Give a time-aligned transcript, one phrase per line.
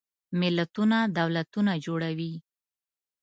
[0.39, 2.33] ملتونه دولتونه جوړوي.